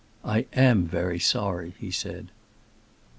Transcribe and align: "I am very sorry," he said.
"I 0.25 0.47
am 0.53 0.87
very 0.87 1.19
sorry," 1.19 1.75
he 1.79 1.91
said. 1.91 2.31